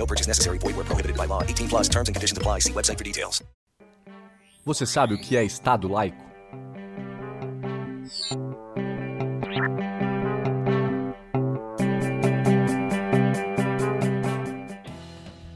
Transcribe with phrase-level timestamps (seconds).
[0.00, 0.58] No purchase necessary.
[0.58, 1.42] Void where prohibited by law.
[1.42, 2.60] 18 plus terms and conditions apply.
[2.60, 3.42] See website for details.
[4.64, 6.24] Você sabe o que é Estado laico?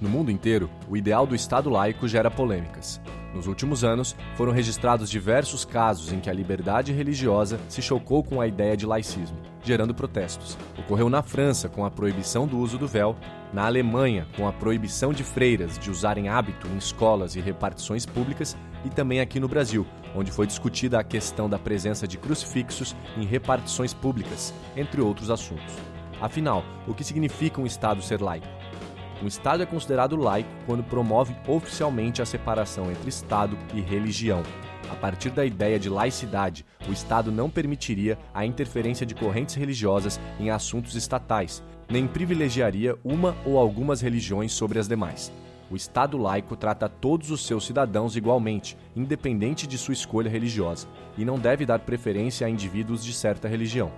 [0.00, 3.00] No mundo inteiro, o ideal do Estado laico gera polêmicas.
[3.34, 8.40] Nos últimos anos, foram registrados diversos casos em que a liberdade religiosa se chocou com
[8.40, 10.56] a ideia de laicismo, gerando protestos.
[10.78, 13.16] Ocorreu na França com a proibição do uso do véu,
[13.52, 18.56] na Alemanha com a proibição de freiras de usarem hábito em escolas e repartições públicas
[18.84, 23.24] e também aqui no Brasil, onde foi discutida a questão da presença de crucifixos em
[23.24, 25.74] repartições públicas, entre outros assuntos.
[26.20, 28.46] Afinal, o que significa um Estado ser laico?
[29.22, 34.42] Um Estado é considerado laico quando promove oficialmente a separação entre Estado e religião.
[34.92, 40.20] A partir da ideia de laicidade, o Estado não permitiria a interferência de correntes religiosas
[40.38, 45.32] em assuntos estatais, nem privilegiaria uma ou algumas religiões sobre as demais.
[45.70, 51.24] O Estado laico trata todos os seus cidadãos igualmente, independente de sua escolha religiosa, e
[51.24, 53.90] não deve dar preferência a indivíduos de certa religião.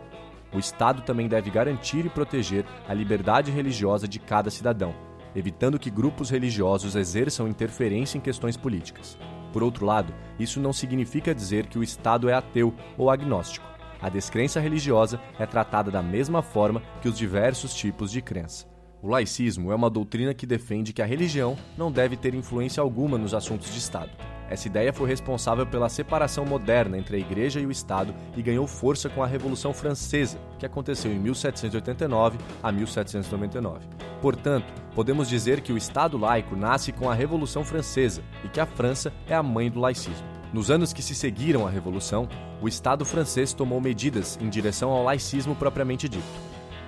[0.53, 4.95] O Estado também deve garantir e proteger a liberdade religiosa de cada cidadão,
[5.35, 9.19] evitando que grupos religiosos exerçam interferência em questões políticas.
[9.55, 13.65] Por outro lado, isso não significa dizer que o Estado é ateu ou agnóstico.
[14.03, 18.67] A descrença religiosa é tratada da mesma forma que os diversos tipos de crença.
[19.01, 23.17] O laicismo é uma doutrina que defende que a religião não deve ter influência alguma
[23.17, 24.11] nos assuntos de Estado.
[24.51, 28.67] Essa ideia foi responsável pela separação moderna entre a Igreja e o Estado e ganhou
[28.67, 33.87] força com a Revolução Francesa, que aconteceu em 1789 a 1799.
[34.25, 38.65] Portanto, podemos dizer que o Estado laico nasce com a Revolução Francesa e que a
[38.65, 40.27] França é a mãe do laicismo.
[40.51, 42.27] Nos anos que se seguiram à Revolução,
[42.59, 46.25] o Estado francês tomou medidas em direção ao laicismo propriamente dito.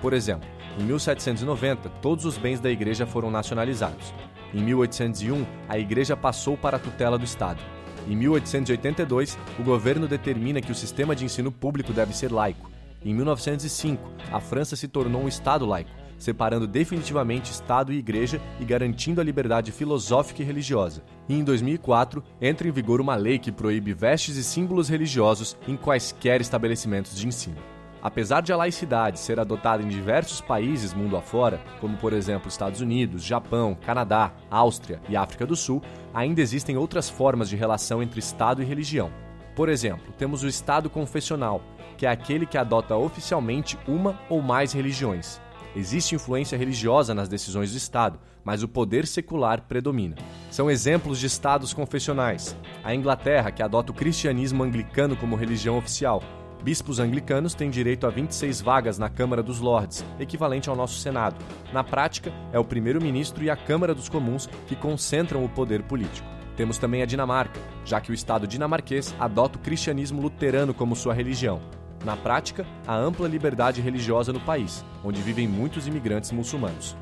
[0.01, 0.49] Por exemplo,
[0.79, 4.11] em 1790, todos os bens da Igreja foram nacionalizados.
[4.51, 7.61] Em 1801, a Igreja passou para a tutela do Estado.
[8.07, 12.67] Em 1882, o governo determina que o sistema de ensino público deve ser laico.
[13.05, 18.65] Em 1905, a França se tornou um Estado laico, separando definitivamente Estado e Igreja e
[18.65, 21.03] garantindo a liberdade filosófica e religiosa.
[21.27, 25.75] E em 2004, entra em vigor uma lei que proíbe vestes e símbolos religiosos em
[25.75, 27.57] quaisquer estabelecimentos de ensino.
[28.01, 32.79] Apesar de a laicidade ser adotada em diversos países mundo afora, como por exemplo Estados
[32.79, 35.81] Unidos, Japão, Canadá, Áustria e África do Sul,
[36.13, 39.11] ainda existem outras formas de relação entre Estado e religião.
[39.55, 41.61] Por exemplo, temos o Estado confessional,
[41.97, 45.41] que é aquele que adota oficialmente uma ou mais religiões.
[45.77, 50.15] Existe influência religiosa nas decisões do Estado, mas o poder secular predomina.
[50.49, 56.23] São exemplos de estados confessionais: a Inglaterra, que adota o cristianismo anglicano como religião oficial,
[56.63, 61.37] Bispos anglicanos têm direito a 26 vagas na Câmara dos Lordes, equivalente ao nosso Senado.
[61.71, 66.27] Na prática, é o primeiro-ministro e a Câmara dos Comuns que concentram o poder político.
[66.55, 71.13] Temos também a Dinamarca, já que o Estado dinamarquês adota o cristianismo luterano como sua
[71.13, 71.61] religião.
[72.05, 76.95] Na prática, há ampla liberdade religiosa no país, onde vivem muitos imigrantes muçulmanos.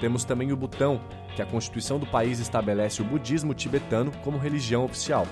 [0.00, 1.00] Temos também o Butão,
[1.36, 5.26] que a Constituição do país estabelece o budismo tibetano como religião oficial.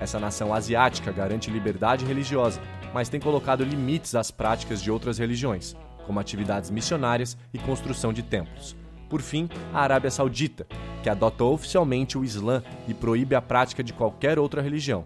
[0.00, 2.60] Essa nação asiática garante liberdade religiosa,
[2.92, 5.76] mas tem colocado limites às práticas de outras religiões,
[6.06, 8.76] como atividades missionárias e construção de templos.
[9.08, 10.66] Por fim, a Arábia Saudita,
[11.02, 15.04] que adota oficialmente o Islã e proíbe a prática de qualquer outra religião.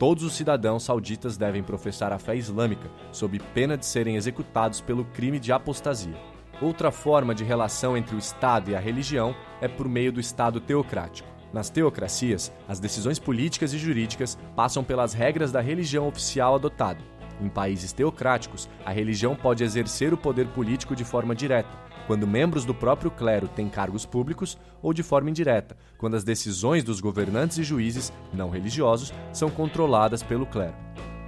[0.00, 5.04] Todos os cidadãos sauditas devem professar a fé islâmica, sob pena de serem executados pelo
[5.04, 6.16] crime de apostasia.
[6.58, 10.58] Outra forma de relação entre o Estado e a religião é por meio do Estado
[10.58, 11.28] teocrático.
[11.52, 17.04] Nas teocracias, as decisões políticas e jurídicas passam pelas regras da religião oficial adotada.
[17.38, 21.76] Em países teocráticos, a religião pode exercer o poder político de forma direta,
[22.10, 26.82] quando membros do próprio clero têm cargos públicos, ou de forma indireta, quando as decisões
[26.82, 30.74] dos governantes e juízes, não religiosos, são controladas pelo clero.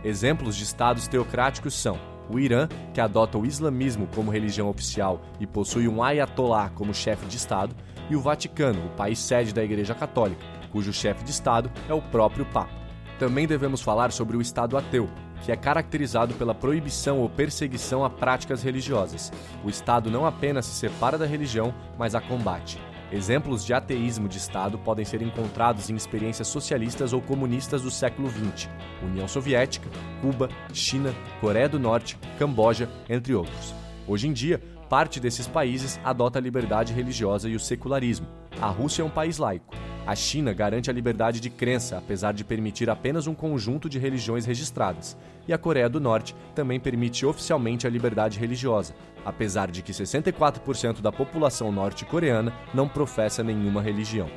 [0.03, 1.97] Exemplos de estados teocráticos são
[2.29, 7.27] o Irã, que adota o islamismo como religião oficial e possui um ayatollah como chefe
[7.27, 7.77] de Estado,
[8.11, 12.03] e o Vaticano, o país sede da Igreja Católica, cujo chefe de Estado é o
[12.03, 12.75] próprio Papa.
[13.21, 15.09] Também devemos falar sobre o Estado ateu,
[15.43, 19.33] que é caracterizado pela proibição ou perseguição a práticas religiosas.
[19.65, 22.79] O Estado não apenas se separa da religião, mas a combate.
[23.13, 28.31] Exemplos de ateísmo de Estado podem ser encontrados em experiências socialistas ou comunistas do século
[28.31, 28.71] XX,
[29.03, 29.91] União Soviética,
[30.23, 33.75] Cuba, China, Coreia do Norte, Camboja, entre outros.
[34.09, 38.27] Hoje em dia, parte desses países adota a liberdade religiosa e o secularismo.
[38.61, 39.82] A Rússia é um país laico.
[40.05, 44.45] A China garante a liberdade de crença, apesar de permitir apenas um conjunto de religiões
[44.45, 45.17] registradas.
[45.47, 48.95] E a Coreia do Norte também permite oficialmente a liberdade religiosa,
[49.25, 54.29] apesar de que 64% da população norte-coreana não professa nenhuma religião.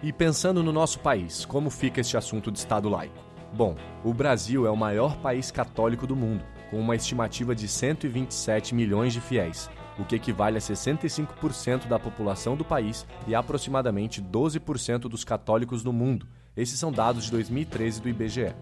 [0.00, 3.18] E pensando no nosso país, como fica este assunto de Estado laico?
[3.52, 3.74] Bom,
[4.04, 9.12] o Brasil é o maior país católico do mundo, com uma estimativa de 127 milhões
[9.12, 15.24] de fiéis o que equivale a 65% da população do país e aproximadamente 12% dos
[15.24, 16.26] católicos no mundo.
[16.56, 18.54] Esses são dados de 2013 do IBGE.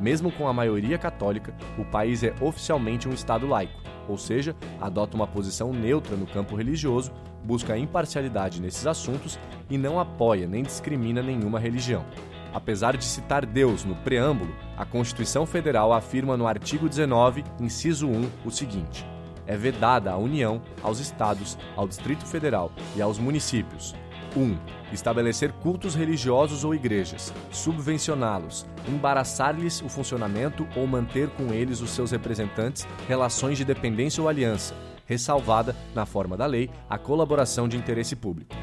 [0.00, 5.16] Mesmo com a maioria católica, o país é oficialmente um Estado laico, ou seja, adota
[5.16, 7.12] uma posição neutra no campo religioso,
[7.42, 9.38] busca imparcialidade nesses assuntos
[9.70, 12.04] e não apoia nem discrimina nenhuma religião.
[12.52, 18.30] Apesar de citar Deus no preâmbulo, a Constituição Federal afirma no artigo 19, inciso 1,
[18.44, 19.06] o seguinte:
[19.46, 23.94] é vedada à União, aos Estados, ao Distrito Federal e aos municípios
[24.36, 24.40] 1.
[24.40, 24.58] Um,
[24.92, 32.10] estabelecer cultos religiosos ou igrejas, subvencioná-los, embaraçar-lhes o funcionamento ou manter com eles os seus
[32.10, 34.74] representantes relações de dependência ou aliança,
[35.06, 38.54] ressalvada, na forma da lei, a colaboração de interesse público.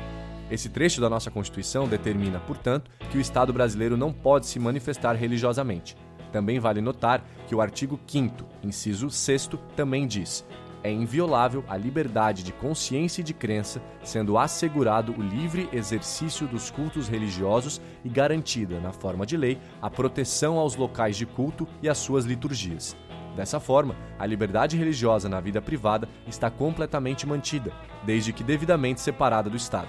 [0.51, 5.13] Esse trecho da nossa Constituição determina, portanto, que o Estado brasileiro não pode se manifestar
[5.13, 5.97] religiosamente.
[6.31, 10.45] Também vale notar que o artigo 5, inciso 6, também diz:
[10.83, 16.69] é inviolável a liberdade de consciência e de crença, sendo assegurado o livre exercício dos
[16.69, 21.87] cultos religiosos e garantida, na forma de lei, a proteção aos locais de culto e
[21.87, 22.95] às suas liturgias.
[23.35, 27.71] Dessa forma, a liberdade religiosa na vida privada está completamente mantida,
[28.05, 29.87] desde que devidamente separada do Estado.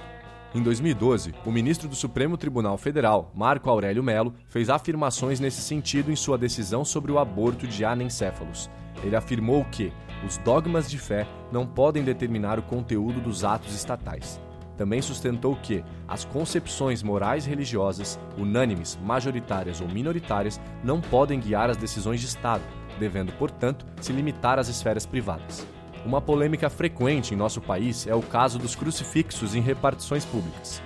[0.55, 6.12] Em 2012, o ministro do Supremo Tribunal Federal, Marco Aurélio Melo, fez afirmações nesse sentido
[6.12, 8.70] em sua decisão sobre o aborto de anencéfalos.
[9.05, 9.93] Ele afirmou que
[10.27, 14.41] os dogmas de fé não podem determinar o conteúdo dos atos estatais.
[14.77, 21.77] Também sustentou que as concepções morais religiosas, unânimes, majoritárias ou minoritárias, não podem guiar as
[21.77, 22.65] decisões de Estado,
[22.99, 25.65] devendo, portanto, se limitar às esferas privadas.
[26.05, 30.83] Uma polêmica frequente em nosso país é o caso dos crucifixos em repartições públicas.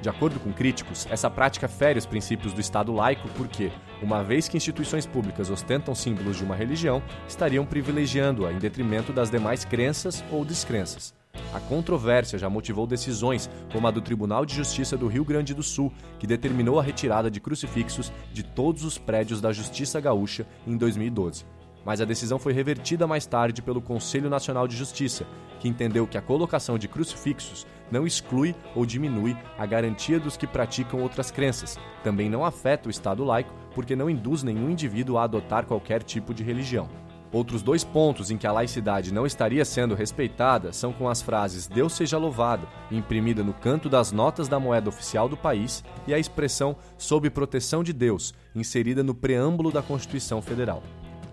[0.00, 4.46] De acordo com críticos, essa prática fere os princípios do Estado laico porque, uma vez
[4.46, 10.22] que instituições públicas ostentam símbolos de uma religião, estariam privilegiando-a em detrimento das demais crenças
[10.30, 11.12] ou descrenças.
[11.52, 15.62] A controvérsia já motivou decisões, como a do Tribunal de Justiça do Rio Grande do
[15.62, 20.76] Sul, que determinou a retirada de crucifixos de todos os prédios da Justiça Gaúcha em
[20.76, 25.26] 2012 mas a decisão foi revertida mais tarde pelo Conselho Nacional de Justiça,
[25.58, 30.46] que entendeu que a colocação de crucifixos não exclui ou diminui a garantia dos que
[30.46, 35.24] praticam outras crenças, também não afeta o Estado laico, porque não induz nenhum indivíduo a
[35.24, 36.88] adotar qualquer tipo de religião.
[37.30, 41.66] Outros dois pontos em que a laicidade não estaria sendo respeitada são com as frases
[41.66, 46.18] Deus seja louvado, imprimida no canto das notas da moeda oficial do país, e a
[46.18, 50.82] expressão sob proteção de Deus, inserida no preâmbulo da Constituição Federal.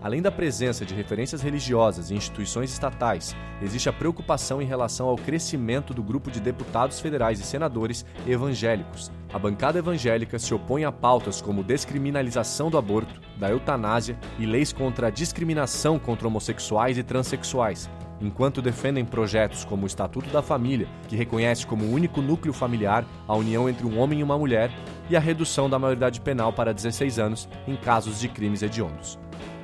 [0.02, 5.16] Além da presença de referências religiosas em instituições estatais, existe a preocupação em relação ao
[5.16, 9.10] crescimento do grupo de deputados federais e senadores evangélicos.
[9.32, 14.72] A bancada evangélica se opõe a pautas como descriminalização do aborto, da eutanásia e leis
[14.72, 20.88] contra a discriminação contra homossexuais e transexuais, enquanto defendem projetos como o Estatuto da Família,
[21.08, 24.70] que reconhece como único núcleo familiar a união entre um homem e uma mulher,
[25.08, 29.18] e a redução da maioridade penal para 16 anos em casos de crimes hediondos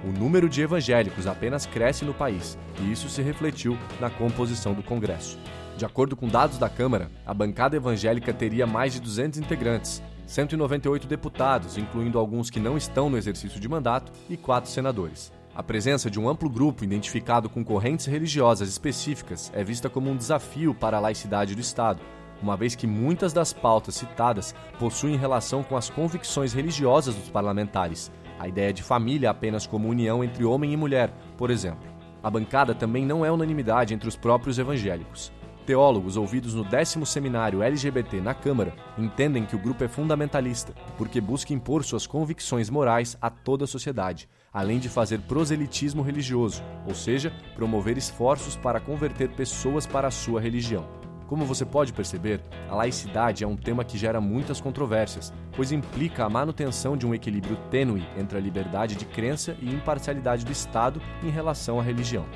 [0.04, 4.82] o número de evangélicos apenas cresce no país e isso se refletiu na composição do
[4.82, 5.38] Congresso.
[5.76, 11.06] De acordo com dados da Câmara, a bancada evangélica teria mais de 200 integrantes, 198
[11.06, 15.32] deputados, incluindo alguns que não estão no exercício de mandato, e quatro senadores.
[15.54, 20.16] A presença de um amplo grupo identificado com correntes religiosas específicas é vista como um
[20.16, 22.00] desafio para a laicidade do Estado,
[22.42, 28.10] uma vez que muitas das pautas citadas possuem relação com as convicções religiosas dos parlamentares,
[28.40, 31.86] a ideia de família apenas como união entre homem e mulher, por exemplo.
[32.22, 35.30] A bancada também não é unanimidade entre os próprios evangélicos.
[35.66, 41.20] Teólogos ouvidos no décimo seminário LGBT na Câmara entendem que o grupo é fundamentalista, porque
[41.20, 46.94] busca impor suas convicções morais a toda a sociedade, além de fazer proselitismo religioso, ou
[46.94, 50.86] seja, promover esforços para converter pessoas para a sua religião.
[51.26, 56.26] Como você pode perceber, a laicidade é um tema que gera muitas controvérsias, pois implica
[56.26, 61.00] a manutenção de um equilíbrio tênue entre a liberdade de crença e imparcialidade do Estado
[61.22, 62.26] em relação à religião.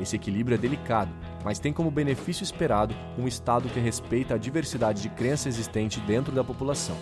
[0.00, 1.12] Esse equilíbrio é delicado,
[1.44, 6.32] mas tem como benefício esperado um Estado que respeita a diversidade de crença existente dentro
[6.32, 6.96] da população.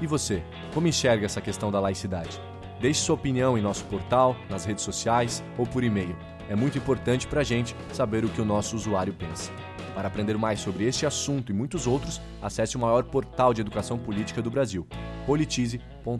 [0.00, 2.40] E você, como enxerga essa questão da laicidade?
[2.84, 6.14] Deixe sua opinião em nosso portal, nas redes sociais ou por e-mail.
[6.50, 9.50] É muito importante para a gente saber o que o nosso usuário pensa.
[9.94, 13.96] Para aprender mais sobre este assunto e muitos outros, acesse o maior portal de educação
[13.96, 14.86] política do Brasil,
[15.24, 16.14] politize.com.br.